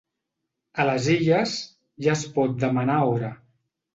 [0.83, 1.51] A les Illes,
[2.07, 3.33] ja es pot demanar hora.